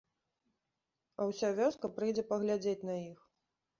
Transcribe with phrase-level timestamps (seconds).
[1.19, 3.19] А ўся вёска прыйдзе паглядзець на іх.